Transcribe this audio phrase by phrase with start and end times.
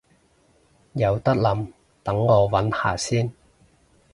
[0.93, 3.31] 有得諗，等我搵下先